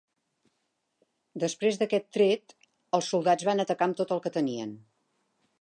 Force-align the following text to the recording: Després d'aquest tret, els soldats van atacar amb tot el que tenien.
Després 1.43 1.77
d'aquest 1.81 2.09
tret, 2.19 2.57
els 3.01 3.13
soldats 3.15 3.49
van 3.51 3.65
atacar 3.67 3.89
amb 3.91 4.01
tot 4.03 4.15
el 4.17 4.25
que 4.25 4.37
tenien. 4.39 4.77